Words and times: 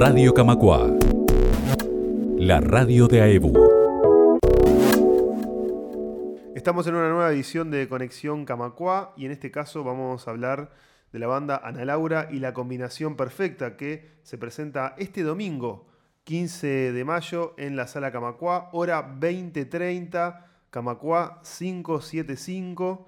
Radio 0.00 0.32
Camacua. 0.32 0.96
La 2.38 2.58
radio 2.62 3.06
de 3.06 3.20
AEBU. 3.20 3.52
Estamos 6.54 6.86
en 6.86 6.94
una 6.94 7.10
nueva 7.10 7.30
edición 7.30 7.70
de 7.70 7.86
Conexión 7.86 8.46
Camacua 8.46 9.12
y 9.18 9.26
en 9.26 9.32
este 9.32 9.50
caso 9.50 9.84
vamos 9.84 10.26
a 10.26 10.30
hablar 10.30 10.72
de 11.12 11.18
la 11.18 11.26
banda 11.26 11.60
Ana 11.62 11.84
Laura 11.84 12.28
y 12.30 12.38
la 12.38 12.54
combinación 12.54 13.14
perfecta 13.14 13.76
que 13.76 14.08
se 14.22 14.38
presenta 14.38 14.94
este 14.96 15.22
domingo 15.22 15.86
15 16.24 16.92
de 16.92 17.04
mayo 17.04 17.54
en 17.58 17.76
la 17.76 17.86
sala 17.86 18.10
Camacua, 18.10 18.70
hora 18.72 19.06
20:30, 19.20 20.46
Camacua 20.70 21.42
575. 21.42 23.06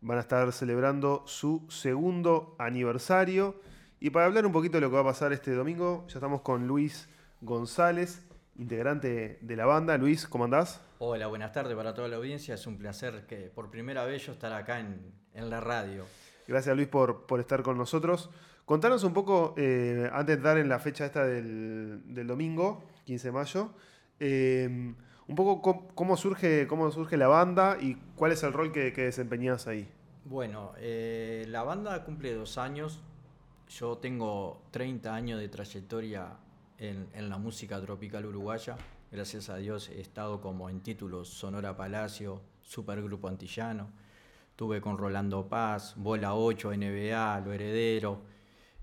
Van 0.00 0.18
a 0.18 0.20
estar 0.20 0.52
celebrando 0.52 1.24
su 1.26 1.66
segundo 1.68 2.54
aniversario. 2.60 3.56
Y 4.02 4.08
para 4.08 4.24
hablar 4.24 4.46
un 4.46 4.52
poquito 4.52 4.78
de 4.78 4.80
lo 4.80 4.88
que 4.88 4.94
va 4.94 5.02
a 5.02 5.04
pasar 5.04 5.30
este 5.34 5.52
domingo, 5.52 6.06
ya 6.08 6.14
estamos 6.14 6.40
con 6.40 6.66
Luis 6.66 7.06
González, 7.42 8.26
integrante 8.56 9.38
de 9.42 9.56
la 9.56 9.66
banda. 9.66 9.98
Luis, 9.98 10.26
¿cómo 10.26 10.44
andás? 10.44 10.80
Hola, 11.00 11.26
buenas 11.26 11.52
tardes 11.52 11.76
para 11.76 11.92
toda 11.92 12.08
la 12.08 12.16
audiencia. 12.16 12.54
Es 12.54 12.66
un 12.66 12.78
placer 12.78 13.26
que 13.26 13.50
por 13.54 13.70
primera 13.70 14.06
vez 14.06 14.24
yo 14.24 14.32
estar 14.32 14.54
acá 14.54 14.80
en, 14.80 15.12
en 15.34 15.50
la 15.50 15.60
radio. 15.60 16.06
Gracias 16.48 16.74
Luis 16.74 16.88
por, 16.88 17.26
por 17.26 17.40
estar 17.40 17.62
con 17.62 17.76
nosotros. 17.76 18.30
Contanos 18.64 19.04
un 19.04 19.12
poco, 19.12 19.54
eh, 19.58 20.08
antes 20.14 20.38
de 20.38 20.42
dar 20.42 20.56
en 20.56 20.70
la 20.70 20.78
fecha 20.78 21.04
esta 21.04 21.26
del, 21.26 22.26
domingo, 22.26 22.82
15 23.04 23.28
de 23.28 23.32
mayo, 23.32 23.70
eh, 24.18 24.94
un 25.26 25.34
poco 25.34 25.92
cómo, 25.94 26.16
surge, 26.16 26.66
cómo 26.66 26.90
surge 26.90 27.18
la 27.18 27.28
banda 27.28 27.76
y 27.78 27.96
cuál 28.16 28.32
es 28.32 28.42
el 28.44 28.54
rol 28.54 28.72
que, 28.72 28.94
que 28.94 29.02
desempeñás 29.02 29.66
ahí. 29.66 29.86
Bueno, 30.24 30.72
eh, 30.78 31.44
la 31.48 31.64
banda 31.64 32.02
cumple 32.04 32.32
dos 32.32 32.56
años. 32.56 33.02
Yo 33.70 33.96
tengo 33.96 34.62
30 34.72 35.14
años 35.14 35.40
de 35.40 35.48
trayectoria 35.48 36.36
en, 36.76 37.08
en, 37.14 37.30
la 37.30 37.38
música 37.38 37.80
tropical 37.80 38.26
uruguaya. 38.26 38.76
Gracias 39.10 39.48
a 39.48 39.56
Dios 39.56 39.88
he 39.88 40.00
estado 40.00 40.40
como 40.40 40.68
en 40.68 40.80
títulos 40.80 41.28
Sonora 41.28 41.76
Palacio, 41.76 42.42
Supergrupo 42.60 43.28
Antillano. 43.28 43.88
Tuve 44.56 44.80
con 44.80 44.98
Rolando 44.98 45.48
Paz, 45.48 45.94
Bola 45.96 46.34
8, 46.34 46.72
NBA, 46.74 47.40
Lo 47.40 47.52
Heredero 47.52 48.30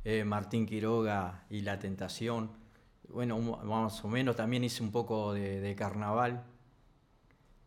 eh, 0.10 0.24
Martín 0.24 0.66
Quiroga 0.66 1.44
y 1.50 1.60
La 1.64 1.78
Tentación. 1.80 2.50
Bueno, 3.10 3.40
más 3.40 4.06
o 4.06 4.08
menos 4.08 4.38
también 4.38 4.64
hice 4.64 4.82
un 4.82 4.90
poco 4.90 5.34
de, 5.34 5.76
carnaval. 5.78 6.46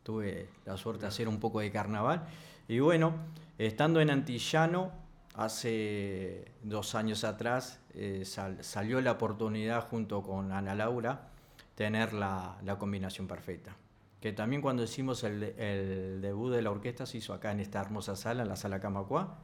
Tuve 0.03 0.49
la 0.65 0.79
suerte 0.79 1.03
de 1.03 1.09
hacer 1.09 1.29
un 1.29 1.39
poco 1.39 1.61
de 1.61 1.71
carnaval. 1.71 2.27
Y 2.67 2.79
bueno, 2.79 3.13
estando 3.59 4.01
en 4.01 4.09
Antillano, 4.09 4.91
hace 5.35 6.53
dos 6.63 6.95
años 6.95 7.25
atrás, 7.25 7.81
eh, 7.95 8.25
salió 8.25 9.01
la 9.01 9.13
oportunidad 9.13 9.89
junto 9.89 10.23
con 10.23 10.53
Ana 10.53 10.75
Laura 10.75 11.29
tener 11.75 12.13
la, 12.13 12.59
combinación 12.79 13.27
perfecta. 13.27 13.77
Que 14.21 14.33
también 14.33 14.61
cuando 14.61 14.83
hicimos 14.83 15.25
el, 15.25 16.21
debut 16.21 16.53
de 16.53 16.63
la 16.63 16.71
orquesta 16.71 17.07
se 17.07 17.19
hizo 17.19 17.33
acá 17.33 17.53
en 17.53 17.61
esta 17.61 17.81
hermosa 17.81 18.17
sala, 18.17 18.43
en 18.43 18.49
la 18.49 18.57
sala 18.57 18.81
Camacua. 18.81 19.39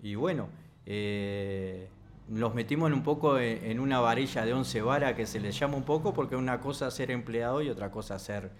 Y 0.00 0.14
bueno, 0.14 0.48
eh, 0.86 1.90
nos 2.28 2.54
metimos 2.54 2.88
en 2.88 2.94
un 2.94 3.02
poco 3.02 3.38
en, 3.38 3.78
una 3.78 4.00
varilla 4.00 4.44
de 4.44 4.54
once 4.54 4.80
varas 4.80 5.14
que 5.14 5.26
se 5.26 5.38
le 5.38 5.52
llama 5.52 5.76
un 5.76 5.84
poco 5.84 6.14
porque 6.14 6.34
una 6.34 6.60
cosa 6.60 6.88
es 6.88 6.94
ser 6.94 7.10
empleado 7.10 7.60
y 7.60 7.68
otra 7.68 7.90
cosa 7.90 8.18
ser 8.18 8.50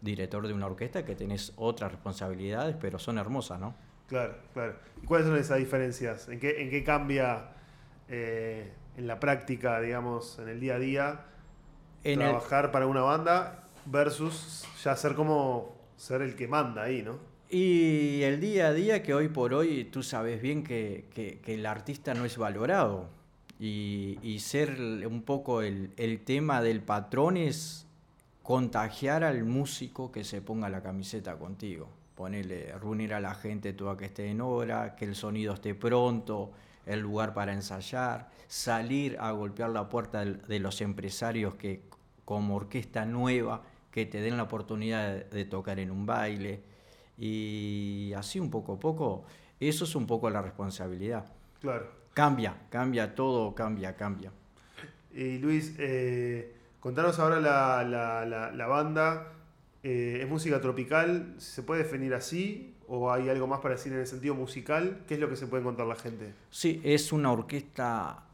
director 0.00 0.46
de 0.46 0.54
una 0.54 0.66
orquesta 0.66 1.04
que 1.04 1.14
tenés 1.14 1.52
otras 1.56 1.90
responsabilidades, 1.90 2.76
pero 2.80 2.98
son 2.98 3.18
hermosas, 3.18 3.60
¿no? 3.60 3.74
Claro, 4.10 4.34
claro. 4.52 4.74
¿Y 5.02 5.06
cuáles 5.06 5.28
son 5.28 5.38
esas 5.38 5.58
diferencias? 5.58 6.28
¿En 6.28 6.40
qué, 6.40 6.60
en 6.60 6.68
qué 6.68 6.84
cambia 6.84 7.52
eh, 8.08 8.72
en 8.96 9.06
la 9.06 9.20
práctica, 9.20 9.80
digamos, 9.80 10.38
en 10.40 10.48
el 10.48 10.58
día 10.58 10.74
a 10.74 10.78
día, 10.80 11.20
trabajar 12.02 12.72
para 12.72 12.88
una 12.88 13.02
banda 13.02 13.62
versus 13.86 14.66
ya 14.82 14.96
ser 14.96 15.14
como 15.14 15.76
ser 15.96 16.22
el 16.22 16.34
que 16.34 16.48
manda 16.48 16.82
ahí, 16.82 17.02
¿no? 17.02 17.18
Y 17.48 18.22
el 18.22 18.40
día 18.40 18.68
a 18.68 18.72
día 18.72 19.02
que 19.02 19.14
hoy 19.14 19.28
por 19.28 19.54
hoy 19.54 19.84
tú 19.84 20.02
sabes 20.02 20.42
bien 20.42 20.64
que, 20.64 21.40
el 21.46 21.66
artista 21.66 22.14
no 22.14 22.24
es 22.24 22.36
valorado 22.36 23.08
y, 23.60 24.38
ser 24.40 24.70
un 25.06 25.22
poco 25.22 25.62
el, 25.62 26.20
tema 26.24 26.62
del 26.62 26.82
patrón 26.82 27.36
es 27.36 27.86
contagiar 28.42 29.22
al 29.22 29.44
músico 29.44 30.10
que 30.10 30.24
se 30.24 30.42
ponga 30.42 30.68
la 30.68 30.82
camiseta 30.82 31.38
contigo. 31.38 31.88
Ponerle, 32.20 32.74
reunir 32.78 33.14
a 33.14 33.20
la 33.20 33.34
gente 33.34 33.72
toda 33.72 33.96
que 33.96 34.04
esté 34.04 34.26
en 34.26 34.42
hora, 34.42 34.94
que 34.94 35.06
el 35.06 35.14
sonido 35.14 35.54
esté 35.54 35.74
pronto, 35.74 36.52
el 36.84 37.00
lugar 37.00 37.32
para 37.32 37.54
ensayar, 37.54 38.28
salir 38.46 39.16
a 39.18 39.30
golpear 39.30 39.70
la 39.70 39.88
puerta 39.88 40.22
de 40.26 40.58
los 40.58 40.82
empresarios 40.82 41.54
que 41.54 41.80
como 42.26 42.56
orquesta 42.56 43.06
nueva, 43.06 43.62
que 43.90 44.04
te 44.04 44.20
den 44.20 44.36
la 44.36 44.42
oportunidad 44.42 45.30
de 45.30 45.44
tocar 45.46 45.78
en 45.78 45.90
un 45.90 46.04
baile 46.04 46.62
y 47.16 48.12
así 48.14 48.38
un 48.38 48.50
poco 48.50 48.74
a 48.74 48.78
poco, 48.78 49.24
eso 49.58 49.84
es 49.84 49.94
un 49.94 50.06
poco 50.06 50.28
la 50.28 50.42
responsabilidad. 50.42 51.24
Claro. 51.62 51.90
Cambia, 52.12 52.54
cambia 52.68 53.14
todo, 53.14 53.54
cambia, 53.54 53.96
cambia. 53.96 54.30
Y 55.14 55.38
Luis, 55.38 55.74
eh, 55.78 56.54
contanos 56.80 57.18
ahora 57.18 57.40
la, 57.40 58.66
banda. 58.66 59.39
Eh, 59.82 60.18
¿Es 60.22 60.28
música 60.28 60.60
tropical? 60.60 61.34
¿Se 61.38 61.62
puede 61.62 61.84
definir 61.84 62.12
así? 62.14 62.74
¿O 62.86 63.10
hay 63.10 63.28
algo 63.28 63.46
más 63.46 63.60
para 63.60 63.76
decir 63.76 63.92
en 63.92 64.00
el 64.00 64.06
sentido 64.06 64.34
musical? 64.34 65.04
¿Qué 65.06 65.14
es 65.14 65.20
lo 65.20 65.28
que 65.28 65.36
se 65.36 65.46
puede 65.46 65.62
contar 65.62 65.86
la 65.86 65.94
gente? 65.94 66.34
Sí, 66.50 66.80
es 66.84 67.12
una 67.12 67.32
orquesta 67.32 68.24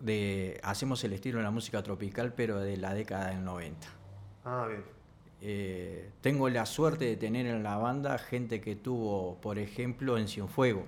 de. 0.00 0.60
Hacemos 0.62 1.02
el 1.04 1.14
estilo 1.14 1.38
de 1.38 1.44
la 1.44 1.50
música 1.50 1.82
tropical, 1.82 2.32
pero 2.34 2.60
de 2.60 2.76
la 2.76 2.94
década 2.94 3.30
del 3.30 3.44
90. 3.44 3.88
Ah, 4.44 4.66
bien. 4.68 4.84
Eh, 5.40 6.10
tengo 6.20 6.48
la 6.48 6.64
suerte 6.64 7.06
de 7.06 7.16
tener 7.16 7.46
en 7.46 7.62
la 7.62 7.76
banda 7.76 8.16
gente 8.18 8.60
que 8.60 8.76
tuvo, 8.76 9.40
por 9.40 9.58
ejemplo, 9.58 10.16
en 10.16 10.28
Cienfuego, 10.28 10.84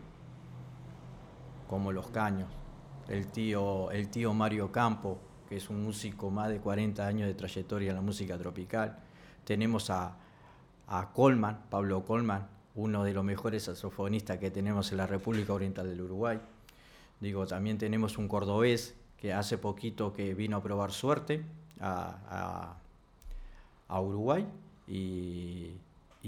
como 1.69 1.93
Los 1.93 2.09
Caños, 2.11 2.49
el 3.09 3.27
tío, 3.27 3.91
el 3.91 4.09
tío 4.09 4.33
Mario 4.33 4.71
Campo, 4.73 5.21
que 5.49 5.57
es 5.57 5.69
un 5.69 5.83
músico 5.83 6.31
más 6.31 6.49
de 6.49 6.61
40 6.61 7.07
años 7.07 7.27
de 7.27 7.35
trayectoria 7.35 7.91
en 7.91 7.97
la 7.97 8.03
música 8.03 8.39
tropical. 8.39 9.08
Tenemos 9.45 9.91
a, 9.91 10.17
a 10.87 11.13
Colman, 11.13 11.65
Pablo 11.71 12.05
Colman, 12.05 12.47
uno 12.75 13.05
de 13.05 13.13
los 13.13 13.25
mejores 13.25 13.65
saxofonistas 13.65 14.39
que 14.39 14.51
tenemos 14.51 14.91
en 14.93 14.99
la 14.99 15.07
República 15.07 15.53
Oriental 15.53 15.89
del 15.89 16.01
Uruguay. 16.01 16.41
Digo, 17.21 17.47
también 17.47 17.79
tenemos 17.79 18.19
un 18.19 18.29
cordobés 18.29 18.95
que 19.17 19.33
hace 19.33 19.59
poquito 19.59 20.13
que 20.13 20.35
vino 20.35 20.59
a 20.59 20.63
probar 20.63 20.93
suerte 20.93 21.45
a 21.81 22.77
a 23.89 24.01
Uruguay 24.01 24.47
y, 24.87 25.73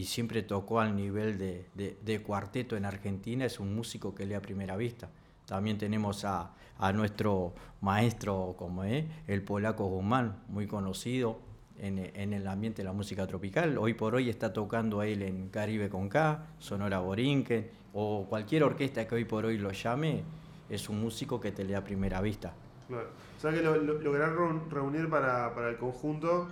siempre 0.04 0.42
tocó 0.42 0.80
al 0.80 0.96
nivel 0.96 1.36
de, 1.38 2.22
cuarteto 2.22 2.74
en 2.74 2.86
Argentina, 2.86 3.44
es 3.44 3.60
un 3.60 3.74
músico 3.74 4.14
que 4.14 4.24
lee 4.24 4.32
a 4.32 4.40
primera 4.40 4.74
vista. 4.76 5.10
También 5.44 5.76
tenemos 5.76 6.24
a, 6.24 6.52
nuestro 6.94 7.52
maestro, 7.82 8.54
como 8.58 8.84
es, 8.84 9.04
el 9.26 9.42
polaco 9.42 9.84
Guzmán, 9.84 10.42
muy 10.48 10.66
conocido 10.66 11.38
en, 11.80 12.32
el 12.32 12.46
ambiente 12.46 12.82
de 12.82 12.84
la 12.84 12.92
música 12.92 13.26
tropical. 13.26 13.78
Hoy 13.78 13.94
por 13.94 14.14
hoy 14.14 14.28
está 14.28 14.52
tocando 14.52 15.00
a 15.00 15.06
él 15.06 15.22
en 15.22 15.48
Caribe 15.48 15.88
con 15.88 16.08
K, 16.08 16.46
Sonora 16.58 17.00
Borinquen, 17.00 17.70
o 17.92 18.26
cualquier 18.28 18.64
orquesta 18.64 19.06
que 19.06 19.14
hoy 19.14 19.24
por 19.24 19.44
hoy 19.44 19.58
lo 19.58 19.72
llame, 19.72 20.22
es 20.68 20.88
un 20.88 21.00
músico 21.00 21.40
que 21.40 21.52
te 21.52 21.64
lee 21.64 21.74
a 21.74 21.82
primera 21.82 22.20
vista. 22.20 22.54
Claro. 22.86 23.08
O 23.36 23.40
sea 23.40 23.52
que 23.52 23.62
lograron 23.62 24.70
reunir 24.70 25.08
para, 25.08 25.54
para 25.54 25.70
el 25.70 25.76
conjunto 25.76 26.48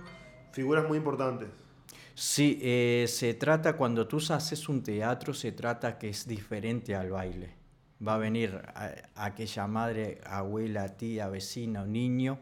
figuras 0.51 0.87
muy 0.87 0.97
importantes. 0.97 1.49
Sí, 2.15 2.59
eh, 2.61 3.05
se 3.07 3.33
trata, 3.35 3.77
cuando 3.77 4.07
tú 4.07 4.17
haces 4.29 4.67
un 4.67 4.83
teatro, 4.83 5.33
se 5.33 5.53
trata 5.53 5.97
que 5.97 6.09
es 6.09 6.27
diferente 6.27 6.95
al 6.95 7.11
baile. 7.11 7.53
Va 8.05 8.15
a 8.15 8.17
venir 8.17 8.61
aquella 9.15 9.67
madre, 9.67 10.19
abuela, 10.25 10.97
tía, 10.97 11.29
vecina 11.29 11.83
o 11.83 11.85
niño, 11.85 12.39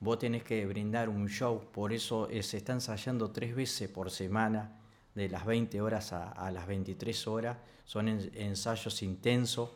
vos 0.00 0.18
tenés 0.18 0.44
que 0.44 0.64
brindar 0.66 1.08
un 1.08 1.28
show, 1.28 1.70
por 1.72 1.92
eso 1.92 2.28
eh, 2.30 2.42
se 2.42 2.58
está 2.58 2.72
ensayando 2.72 3.30
tres 3.30 3.54
veces 3.54 3.88
por 3.88 4.10
semana, 4.10 4.74
de 5.14 5.28
las 5.28 5.44
20 5.44 5.80
horas 5.80 6.12
a, 6.12 6.50
las 6.52 6.66
23 6.68 7.26
horas, 7.26 7.56
son 7.84 8.06
ensayos 8.08 9.02
intensos, 9.02 9.70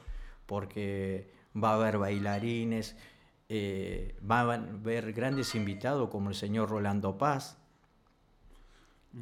porque 0.46 1.32
va 1.56 1.70
a 1.70 1.74
haber 1.74 1.98
bailarines, 1.98 2.94
eh, 3.48 4.16
va 4.28 4.40
a 4.42 4.54
haber 4.54 5.12
grandes 5.12 5.56
invitados 5.56 6.10
como 6.10 6.28
el 6.28 6.36
señor 6.36 6.70
Rolando 6.70 7.18
Paz, 7.18 7.58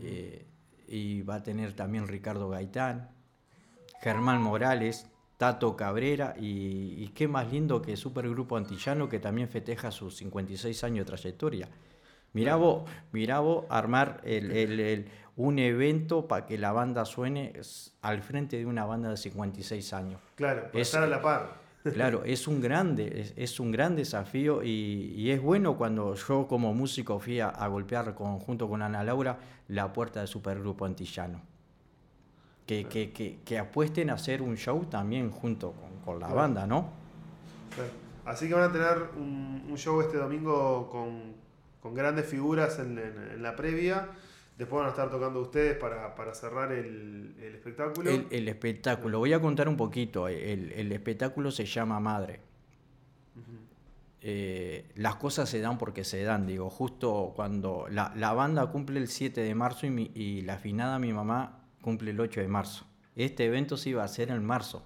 eh, 0.02 0.46
y 0.88 1.22
va 1.22 1.36
a 1.36 1.42
tener 1.42 1.74
también 1.74 2.06
Ricardo 2.06 2.50
Gaitán, 2.50 3.08
Germán 4.02 4.42
Morales, 4.42 5.06
Tato 5.40 5.74
Cabrera 5.74 6.34
y, 6.38 7.08
qué 7.14 7.26
más 7.26 7.50
lindo 7.50 7.80
que 7.80 7.96
Supergrupo 7.96 8.58
Antillano 8.58 9.08
que 9.08 9.18
también 9.20 9.48
festeja 9.48 9.90
sus 9.90 10.18
56 10.18 10.84
años 10.84 10.98
de 10.98 11.04
trayectoria. 11.06 11.66
Mirá 12.34 12.56
vos, 12.56 13.64
armar 13.70 14.20
un 15.36 15.58
evento 15.58 16.28
para 16.28 16.44
que 16.44 16.58
la 16.58 16.72
banda 16.72 17.06
suene 17.06 17.54
al 18.02 18.20
frente 18.20 18.58
de 18.58 18.66
una 18.66 18.84
banda 18.84 19.08
de 19.08 19.16
56 19.16 19.94
años. 19.94 20.20
Claro, 20.34 20.66
para 20.70 20.82
estar 20.82 21.02
a 21.04 21.06
la 21.06 21.22
par. 21.22 21.54
Claro, 21.90 22.22
es 22.26 22.46
un 22.46 22.60
grande, 22.60 23.22
es, 23.22 23.32
es 23.34 23.58
un 23.60 23.72
gran 23.72 23.96
desafío 23.96 24.62
y, 24.62 25.14
y 25.16 25.30
es 25.30 25.40
bueno 25.40 25.78
cuando 25.78 26.14
yo 26.16 26.46
como 26.48 26.74
músico 26.74 27.18
fui 27.18 27.40
a, 27.40 27.48
a 27.48 27.66
golpear 27.68 28.14
con- 28.14 28.40
junto 28.40 28.68
con 28.68 28.82
Ana 28.82 29.02
Laura 29.02 29.38
la 29.68 29.90
puerta 29.90 30.20
del 30.20 30.28
supergrupo 30.28 30.84
antillano. 30.84 31.40
Que, 32.66 32.84
que, 32.84 33.10
que, 33.12 33.38
que 33.44 33.58
apuesten 33.58 34.10
a 34.10 34.14
hacer 34.14 34.42
un 34.42 34.56
show 34.56 34.84
también 34.84 35.30
junto 35.30 35.72
con, 35.72 35.90
con 36.04 36.20
la 36.20 36.26
Claro. 36.26 36.40
banda, 36.40 36.66
¿no? 36.66 36.90
Claro. 37.74 37.90
Así 38.24 38.46
que 38.46 38.54
van 38.54 38.70
a 38.70 38.72
tener 38.72 39.08
un, 39.16 39.64
un 39.68 39.76
show 39.76 40.00
este 40.00 40.18
domingo 40.18 40.88
con, 40.88 41.32
con 41.80 41.94
grandes 41.94 42.26
figuras 42.26 42.78
en, 42.78 42.96
en- 42.98 43.30
en 43.34 43.42
la 43.42 43.56
previa. 43.56 44.08
Después 44.56 44.78
van 44.80 44.86
a 44.88 44.90
estar 44.90 45.10
tocando 45.10 45.40
ustedes 45.40 45.76
para, 45.78 46.14
para 46.14 46.34
cerrar 46.34 46.70
el, 46.70 47.34
el 47.40 47.54
espectáculo. 47.54 48.10
El, 48.10 48.26
el 48.30 48.46
espectáculo, 48.48 49.18
voy 49.18 49.32
a 49.32 49.40
contar 49.40 49.68
un 49.68 49.76
poquito, 49.76 50.28
el, 50.28 50.70
el 50.72 50.92
espectáculo 50.92 51.50
se 51.50 51.64
llama 51.64 51.98
Madre. 51.98 52.40
Eh, 54.22 54.84
las 54.96 55.16
cosas 55.16 55.48
se 55.48 55.60
dan 55.60 55.78
porque 55.78 56.04
se 56.04 56.22
dan, 56.22 56.46
digo, 56.46 56.68
justo 56.68 57.32
cuando 57.34 57.86
la, 57.90 58.12
la 58.16 58.34
banda 58.34 58.66
cumple 58.66 59.00
el 59.00 59.08
7 59.08 59.40
de 59.40 59.54
marzo 59.54 59.86
y, 59.86 59.90
mi- 59.90 60.10
y 60.14 60.42
la 60.42 60.58
finada 60.58 60.98
mi 60.98 61.10
mamá 61.14 61.59
cumple 61.80 62.10
el 62.10 62.20
8 62.20 62.40
de 62.40 62.48
marzo. 62.48 62.86
Este 63.16 63.46
evento 63.46 63.76
se 63.76 63.90
iba 63.90 64.02
a 64.02 64.06
hacer 64.06 64.30
en 64.30 64.44
marzo, 64.44 64.82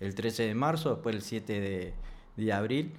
el 0.00 0.14
13 0.14 0.44
de 0.44 0.54
marzo, 0.54 0.94
después 0.94 1.14
el 1.14 1.22
7 1.22 1.94
de, 2.36 2.52
abril. 2.52 2.92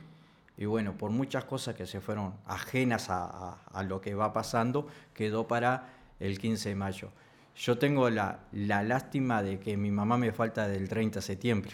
Y 0.57 0.65
bueno, 0.65 0.97
por 0.97 1.11
muchas 1.11 1.45
cosas 1.45 1.75
que 1.75 1.85
se 1.85 2.01
fueron 2.01 2.33
ajenas 2.45 3.07
a 3.09 3.83
lo 3.87 4.01
que 4.01 4.13
va 4.13 4.33
pasando, 4.33 4.87
quedó 5.13 5.47
para 5.47 5.89
el 6.19 6.37
15 6.37 6.69
de 6.69 6.75
mayo. 6.75 7.09
Yo 7.55 7.77
tengo 7.77 8.09
la, 8.09 8.39
la 8.51 8.83
lástima 8.83 9.43
de 9.43 9.59
que 9.59 9.75
mi 9.75 9.91
mamá 9.91 10.17
me 10.17 10.31
falta 10.31 10.67
del 10.67 10.87
30 10.87 11.19
de 11.19 11.21
septiembre. 11.21 11.71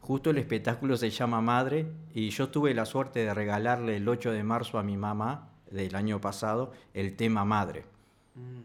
Justo 0.00 0.30
el 0.30 0.38
espectáculo 0.38 0.96
se 0.96 1.10
llama 1.10 1.40
Madre 1.40 1.86
y 2.14 2.30
yo 2.30 2.48
tuve 2.48 2.74
la 2.74 2.84
suerte 2.84 3.20
de 3.20 3.34
regalarle 3.34 3.96
el 3.96 4.08
8 4.08 4.32
de 4.32 4.42
marzo 4.44 4.78
a 4.78 4.82
mi 4.82 4.96
mamá 4.96 5.48
del 5.70 5.94
año 5.94 6.20
pasado 6.20 6.72
el 6.92 7.16
tema 7.16 7.44
Madre. 7.44 7.84
Mm, 8.34 8.60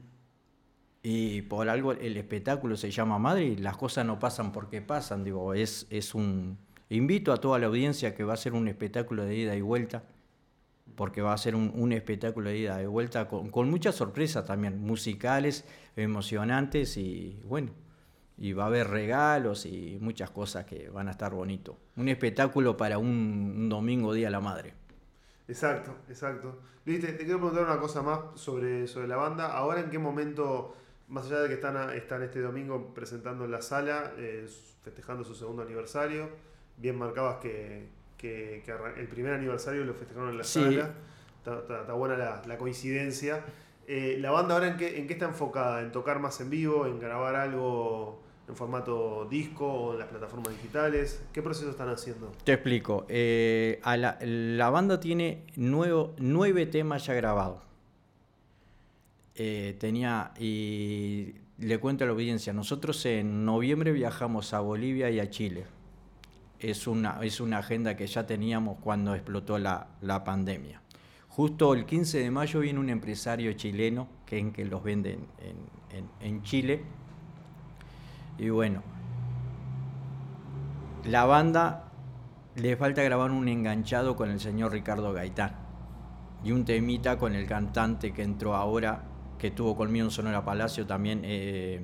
Y 1.01 1.43
por 1.43 1.69
algo 1.69 1.93
el 1.93 2.17
espectáculo 2.17 2.75
se 2.75 2.91
llama 2.91 3.17
Madre 3.19 3.45
y 3.45 3.55
las 3.55 3.77
cosas 3.77 4.05
no 4.05 4.19
pasan 4.19 4.51
porque 4.51 4.81
pasan. 4.81 5.23
Digo, 5.23 5.53
es, 5.53 5.87
es 5.89 6.13
un. 6.13 6.57
Invito 6.89 7.31
a 7.31 7.37
toda 7.37 7.59
la 7.59 7.67
audiencia 7.67 8.15
que 8.15 8.23
va 8.23 8.33
a 8.33 8.37
ser 8.37 8.53
un 8.53 8.67
espectáculo 8.67 9.23
de 9.23 9.35
ida 9.35 9.55
y 9.55 9.61
vuelta, 9.61 10.03
porque 10.95 11.21
va 11.21 11.33
a 11.33 11.37
ser 11.37 11.55
un, 11.55 11.71
un 11.75 11.93
espectáculo 11.93 12.49
de 12.49 12.57
ida 12.57 12.81
y 12.81 12.87
vuelta 12.87 13.27
con, 13.27 13.49
con 13.49 13.69
muchas 13.69 13.95
sorpresas 13.95 14.45
también, 14.45 14.81
musicales, 14.81 15.65
emocionantes 15.95 16.97
y 16.97 17.39
bueno. 17.45 17.71
Y 18.37 18.53
va 18.53 18.63
a 18.63 18.67
haber 18.67 18.87
regalos 18.87 19.65
y 19.65 19.97
muchas 19.99 20.29
cosas 20.31 20.65
que 20.65 20.89
van 20.89 21.09
a 21.09 21.11
estar 21.11 21.33
bonitos. 21.33 21.75
Un 21.97 22.07
espectáculo 22.07 22.77
para 22.77 22.97
un, 22.97 23.67
domingo 23.67 24.13
Día 24.13 24.29
la 24.29 24.39
Madre. 24.39 24.73
Exacto, 25.47 25.93
exacto. 26.07 26.59
Luis, 26.85 27.01
te, 27.01 27.11
te 27.13 27.25
quiero 27.25 27.39
preguntar 27.39 27.65
una 27.65 27.79
cosa 27.79 28.01
más 28.01 28.19
sobre, 28.35 28.87
sobre 28.87 29.07
la 29.07 29.17
banda. 29.17 29.47
Ahora, 29.47 29.81
¿en 29.81 29.89
qué 29.89 29.99
momento, 29.99 30.73
más 31.09 31.25
allá 31.25 31.39
de 31.41 31.47
que 31.49 31.55
están, 31.55 31.89
están 31.95 32.23
este 32.23 32.39
domingo 32.41 32.93
presentando 32.93 33.45
en 33.45 33.51
la 33.51 33.61
sala, 33.61 34.13
eh, 34.17 34.47
festejando 34.83 35.23
su 35.23 35.35
segundo 35.35 35.63
aniversario? 35.63 36.29
Bien 36.77 36.95
marcabas 36.97 37.37
que, 37.37 37.87
que- 38.17 38.63
el 38.97 39.07
primer 39.07 39.33
aniversario 39.33 39.83
lo 39.85 39.93
festejaron 39.93 40.29
en 40.29 40.37
la 40.37 40.43
Sí. 40.43 40.63
sala. 40.63 40.93
Está, 41.37 41.59
está- 41.59 41.81
está 41.81 41.93
buena 41.93 42.15
la, 42.17 42.41
la 42.45 42.57
coincidencia. 42.57 43.43
Eh, 43.87 44.17
¿La 44.19 44.29
banda 44.31 44.53
ahora 44.53 44.67
en 44.67 44.77
qué, 44.77 44.99
en 44.99 45.07
qué 45.07 45.13
está 45.13 45.25
enfocada? 45.25 45.81
¿En 45.81 45.91
tocar 45.91 46.19
más 46.19 46.39
en 46.41 46.49
vivo? 46.49 46.85
¿En 46.85 46.99
grabar 46.99 47.35
algo 47.35 48.21
en 48.47 48.55
formato 48.55 49.25
disco 49.29 49.65
o 49.67 49.93
en 49.93 49.99
las 49.99 50.07
plataformas 50.09 50.49
digitales? 50.53 51.23
¿Qué 51.33 51.41
proceso 51.41 51.69
están 51.71 51.89
haciendo? 51.89 52.31
Te 52.43 52.53
explico. 52.53 53.05
eh, 53.09 53.79
a 53.83 53.97
la, 53.97 54.17
la 54.21 54.69
banda 54.69 54.99
tiene 54.99 55.43
nuevo- 55.55 56.13
nueve 56.19 56.65
temas 56.67 57.05
ya 57.07 57.13
grabados. 57.15 57.61
Eh, 59.41 59.77
tenía, 59.79 60.33
y 60.37 61.33
le 61.59 61.77
cuento 61.79 62.03
a 62.03 62.07
la 62.07 62.13
audiencia, 62.13 62.51
nosotros 62.51 63.05
en 63.05 63.45
noviembre 63.45 63.93
viajamos 63.93 64.53
a 64.53 64.59
Bolivia 64.59 65.09
y 65.09 65.19
a 65.21 65.29
Chile. 65.29 65.65
Es 66.59 66.87
una, 66.87 67.19
es 67.23 67.39
una 67.39 67.59
agenda 67.59 67.95
que 67.95 68.05
ya 68.05 68.27
teníamos 68.27 68.79
cuando 68.81 69.15
explotó 69.15 69.57
la, 69.57 69.87
la 70.01 70.25
pandemia. 70.25 70.81
Justo 71.29 71.73
el 71.73 71.85
15 71.85 72.19
de 72.19 72.31
mayo 72.31 72.59
viene 72.59 72.79
un 72.79 72.89
empresario 72.89 73.53
chileno 73.53 74.09
que, 74.25 74.39
en 74.39 74.51
que 74.51 74.65
los 74.65 74.83
vende 74.83 75.13
en, 75.13 75.27
en- 75.97 76.09
en- 76.19 76.43
Chile. 76.43 76.81
Y 78.37 78.49
bueno, 78.49 78.83
la 81.05 81.23
banda 81.25 81.91
le 82.55 82.75
falta 82.75 83.03
grabar 83.03 83.31
un 83.31 83.47
enganchado 83.47 84.17
con 84.17 84.29
el 84.31 84.39
señor 84.41 84.73
Ricardo 84.73 85.13
Gaitán 85.13 85.55
y 86.43 86.51
un 86.51 86.65
temita 86.65 87.17
con 87.17 87.35
el 87.35 87.45
cantante 87.47 88.11
que 88.13 88.23
entró 88.23 88.55
ahora, 88.55 89.03
que 89.39 89.49
tuvo 89.49 89.75
conmigo 89.75 90.05
en 90.05 90.11
Sonora 90.11 90.43
Palacio 90.43 90.85
también, 90.85 91.21
eh, 91.23 91.81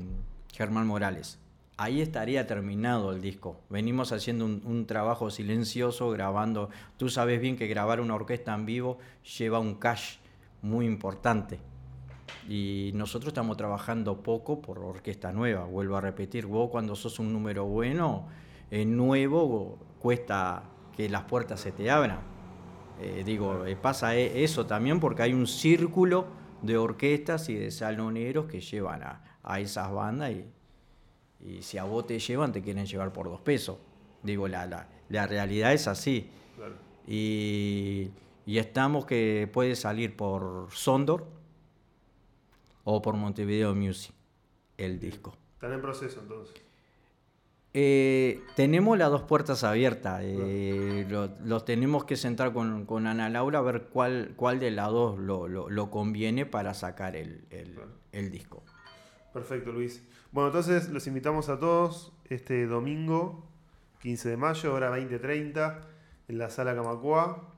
Germán 0.53 0.85
Morales. 0.85 1.39
Ahí 1.77 2.01
estaría 2.01 2.45
terminado 2.47 3.11
el 3.11 3.21
disco. 3.21 3.59
Venimos 3.69 4.11
haciendo 4.11 4.45
un, 4.45 4.85
trabajo 4.85 5.29
silencioso, 5.29 6.09
grabando. 6.09 6.69
Tú 6.97 7.09
sabes 7.09 7.41
bien 7.41 7.57
que 7.57 7.67
grabar 7.67 7.99
una 7.99 8.15
orquesta 8.15 8.53
en 8.53 8.65
vivo 8.65 8.97
lleva 9.37 9.59
un 9.59 9.75
cash 9.75 10.17
muy 10.61 10.85
importante. 10.85 11.59
Y 12.47 12.91
nosotros 12.93 13.29
estamos 13.29 13.57
trabajando 13.57 14.21
poco 14.21 14.61
por 14.61 14.79
orquesta 14.79 15.33
nueva. 15.33 15.65
Vuelvo 15.65 15.97
a 15.97 16.01
repetir, 16.01 16.45
vos 16.45 16.69
cuando 16.69 16.95
sos 16.95 17.19
un 17.19 17.33
número 17.33 17.65
bueno, 17.65 18.27
eh, 18.71 18.85
nuevo, 18.85 19.77
cuesta 19.99 20.63
que 20.95 21.09
las 21.09 21.23
puertas 21.23 21.59
se 21.59 21.71
te 21.71 21.89
abran. 21.89 22.19
Eh, 23.01 23.23
digo, 23.25 23.65
eh, 23.65 23.75
pasa 23.75 24.15
e- 24.15 24.43
eso 24.43 24.65
también 24.65 25.01
porque 25.01 25.23
hay 25.23 25.33
un 25.33 25.47
círculo 25.47 26.44
de 26.61 26.77
orquestas 26.77 27.49
y 27.49 27.55
de 27.55 27.71
saloneros 27.71 28.45
que 28.45 28.61
llevan 28.61 29.03
a, 29.03 29.39
a 29.43 29.59
esas 29.59 29.91
bandas 29.91 30.31
y, 30.31 30.45
y 31.45 31.61
si 31.61 31.77
a 31.77 31.83
vos 31.83 32.07
te 32.07 32.19
llevan, 32.19 32.51
te 32.51 32.61
quieren 32.61 32.85
llevar 32.85 33.13
por 33.13 33.27
dos 33.27 33.41
pesos. 33.41 33.77
Digo, 34.23 34.47
la, 34.47 34.65
la, 34.65 34.87
la 35.09 35.27
realidad 35.27 35.73
es 35.73 35.87
así. 35.87 36.29
Claro. 36.55 36.75
Y, 37.07 38.09
y 38.45 38.57
estamos 38.57 39.05
que 39.05 39.49
puede 39.51 39.75
salir 39.75 40.15
por 40.15 40.69
Sondor 40.71 41.27
o 42.83 43.01
por 43.01 43.15
Montevideo 43.15 43.75
Music, 43.75 44.13
el 44.77 44.99
disco. 44.99 45.35
Están 45.55 45.73
en 45.73 45.81
proceso 45.81 46.19
entonces. 46.21 46.61
Eh, 47.77 48.41
tenemos 48.55 48.97
las 48.97 49.11
dos 49.11 49.23
puertas 49.23 49.65
abiertas. 49.65 50.21
eh, 50.23 51.05
lo- 51.09 51.29
los 51.43 51.65
tenemos 51.65 52.05
que 52.05 52.15
sentar 52.15 52.53
con, 52.53 52.85
con 52.85 53.05
Ana 53.05 53.27
Laura 53.27 53.59
a 53.59 53.61
ver 53.61 53.87
cuál, 53.91 54.31
cuál 54.37 54.61
de 54.61 54.71
las 54.71 54.89
dos 54.91 55.19
lo, 55.19 55.49
lo- 55.49 55.69
lo 55.69 55.91
conviene 55.91 56.45
para 56.45 56.73
sacar 56.73 57.17
el, 57.17 57.43
el- 58.13 58.31
disco. 58.31 58.63
Perfecto, 59.33 59.73
Luis. 59.73 60.01
Bueno, 60.31 60.47
entonces 60.47 60.87
los 60.89 61.05
invitamos 61.07 61.49
a 61.49 61.59
todos 61.59 62.13
este 62.29 62.65
domingo, 62.65 63.43
15 64.01 64.29
de 64.29 64.37
mayo, 64.37 64.73
hora 64.73 64.89
20.30, 64.97 65.79
en 66.29 66.37
la 66.37 66.49
sala 66.49 66.73
Camacua. 66.75 67.51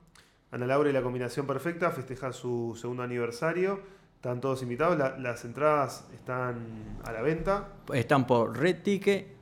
Ana 0.50 0.66
Laura 0.66 0.90
y 0.90 0.92
la 0.92 1.02
combinación 1.02 1.46
perfecta 1.46 1.92
festejan 1.92 2.32
su 2.32 2.76
segundo 2.80 3.04
aniversario. 3.04 3.78
Están 4.16 4.40
todos 4.40 4.62
invitados. 4.64 4.98
La- 4.98 5.16
las 5.16 5.44
entradas 5.44 6.08
están 6.12 6.98
a 7.04 7.12
la 7.12 7.22
venta. 7.22 7.68
Están 7.94 8.26
por 8.26 8.58
Red 8.58 8.82
Ticket 8.82 9.37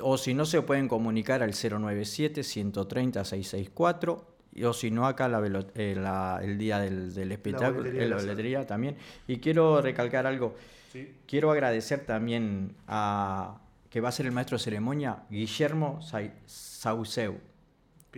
o 0.00 0.16
si 0.18 0.34
no 0.34 0.44
se 0.44 0.60
pueden 0.62 0.88
comunicar 0.88 1.42
al 1.42 1.52
097-130-664 1.54 4.24
y- 4.54 4.64
o 4.64 4.72
si 4.72 4.90
no 4.90 5.06
acá 5.06 5.28
la 5.28 5.38
eh, 5.74 5.94
la- 5.96 6.40
el 6.42 6.56
día 6.58 6.78
del, 6.80 7.14
del 7.14 7.32
espectáculo, 7.32 7.78
boletería 7.78 8.02
la 8.04 8.08
la 8.08 8.16
sala. 8.20 8.32
boletería 8.32 8.66
también. 8.66 8.96
Y 9.26 9.38
quiero 9.38 9.80
recalcar 9.82 10.26
algo. 10.26 10.54
¿sí? 10.92 11.14
Quiero 11.26 11.50
agradecer 11.50 12.04
también 12.06 12.74
a 12.86 13.58
que 13.90 14.00
va 14.00 14.08
a 14.10 14.12
ser 14.12 14.26
el 14.26 14.32
maestro 14.32 14.56
de 14.58 14.64
ceremonia, 14.64 15.22
Guillermo 15.30 16.00
Sauceu, 16.46 17.38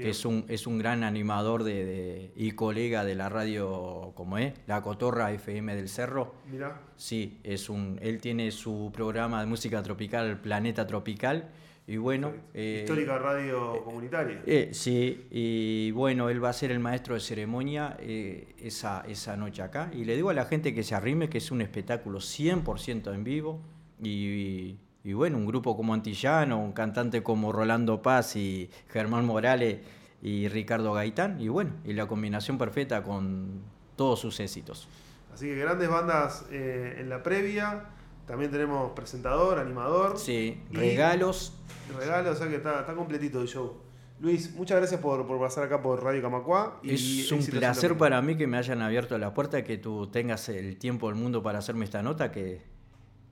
Bien. 0.00 0.04
que 0.06 0.10
es 0.10 0.24
un, 0.24 0.44
es 0.48 0.66
un 0.66 0.78
gran 0.78 1.04
animador 1.04 1.62
de, 1.64 1.84
de- 1.84 2.32
y 2.36 2.52
colega 2.52 3.04
de 3.04 3.14
la 3.14 3.28
radio, 3.28 4.12
como 4.14 4.38
es, 4.38 4.54
La 4.66 4.82
Cotorra 4.82 5.32
FM 5.32 5.74
del 5.76 5.88
Cerro. 5.88 6.34
Mirá. 6.50 6.80
Sí, 6.96 7.38
es 7.44 7.68
un, 7.68 7.98
él 8.02 8.20
tiene 8.20 8.50
su 8.50 8.90
programa 8.92 9.40
de 9.40 9.46
música 9.46 9.82
tropical, 9.82 10.40
Planeta 10.40 10.86
Tropical, 10.86 11.48
y 11.86 11.96
bueno... 11.96 12.32
Eh, 12.54 12.80
Histórica 12.84 13.18
radio 13.18 13.82
comunitaria. 13.84 14.42
eh, 14.46 14.68
sí, 14.72 15.26
y 15.30 15.90
bueno, 15.90 16.28
él 16.30 16.42
va 16.42 16.50
a 16.50 16.52
ser 16.52 16.70
el 16.70 16.78
maestro 16.78 17.14
de 17.14 17.20
ceremonia 17.20 17.96
eh, 18.00 18.54
esa, 18.60 19.04
esa 19.08 19.36
noche 19.36 19.62
acá. 19.62 19.90
Y 19.92 20.04
le 20.04 20.14
digo 20.14 20.30
a 20.30 20.34
la 20.34 20.44
gente 20.44 20.72
que 20.72 20.84
se 20.84 20.94
arrime 20.94 21.28
que 21.28 21.38
es 21.38 21.50
un 21.50 21.60
espectáculo 21.62 22.18
100% 22.20 23.12
en 23.12 23.24
vivo. 23.24 23.60
Y, 24.02 24.08
y 24.08 24.78
bueno, 25.04 25.36
un 25.38 25.46
grupo 25.46 25.76
como 25.76 25.94
Antillano, 25.94 26.58
un 26.58 26.72
cantante 26.72 27.22
como 27.22 27.52
Rolando 27.52 28.02
Paz 28.02 28.36
y 28.36 28.70
Germán 28.88 29.24
Morales 29.24 29.78
y 30.22 30.48
Ricardo 30.48 30.92
Gaitán. 30.92 31.40
Y 31.40 31.48
bueno, 31.48 31.72
y 31.84 31.92
la 31.94 32.06
combinación 32.06 32.58
perfecta 32.58 33.02
con 33.02 33.62
todos 33.96 34.20
sus 34.20 34.38
éxitos. 34.40 34.88
Así 35.32 35.46
que 35.46 35.56
grandes 35.56 35.88
bandas 35.88 36.44
eh, 36.50 36.96
en 36.98 37.08
la 37.08 37.22
previa. 37.22 37.84
También 38.26 38.50
tenemos 38.50 38.92
presentador, 38.92 39.58
animador. 39.58 40.18
Sí, 40.18 40.62
Y- 40.70 40.76
regalos. 40.76 41.54
Regalo, 41.98 42.30
o 42.30 42.34
sea 42.34 42.48
que 42.48 42.56
está, 42.56 42.80
está 42.80 42.94
completito 42.94 43.40
el 43.40 43.48
show. 43.48 43.76
Luis, 44.20 44.54
muchas 44.54 44.76
gracias 44.78 45.00
por, 45.00 45.26
por 45.26 45.40
pasar 45.40 45.64
acá 45.64 45.80
por 45.80 46.04
Radio 46.04 46.20
Camacua. 46.20 46.78
Y 46.82 46.92
es 46.94 47.32
un 47.32 47.44
placer 47.44 47.96
para 47.96 48.20
mí 48.20 48.36
que 48.36 48.46
me 48.46 48.58
hayan 48.58 48.82
abierto 48.82 49.16
la 49.16 49.32
puerta, 49.32 49.64
que 49.64 49.78
tú 49.78 50.08
tengas 50.08 50.48
el 50.50 50.76
tiempo 50.76 51.08
del 51.08 51.16
mundo 51.16 51.42
para 51.42 51.58
hacerme 51.58 51.86
esta 51.86 52.02
nota, 52.02 52.30
que, 52.30 52.60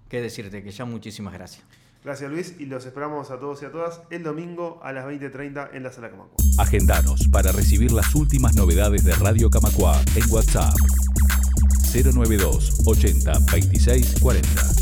que 0.09 0.21
decirte 0.21 0.63
que 0.63 0.71
ya 0.71 0.85
muchísimas 0.85 1.35
gracias. 1.35 1.65
Gracias 2.05 2.31
Luis 2.31 2.55
y 2.59 2.67
los 2.67 2.87
esperamos 2.87 3.31
a 3.31 3.39
todos 3.39 3.61
y 3.63 3.65
a 3.65 3.73
todas 3.73 4.01
el 4.11 4.23
domingo 4.23 4.81
a 4.83 4.93
las 4.93 5.05
20.30 5.07 5.71
en 5.73 5.83
la 5.83 5.93
sala 5.93 6.11
Camacua. 6.11 6.37
Agendanos 6.59 7.27
para 7.29 7.51
recibir 7.53 7.91
las 7.93 8.15
últimas 8.15 8.55
novedades 8.55 9.05
de 9.05 9.15
Radio 9.17 9.51
Camacua 9.51 10.01
en 10.15 10.31
WhatsApp 10.31 10.75
092 11.93 12.83
80 12.87 13.33
26 13.53 14.21
40. 14.21 14.78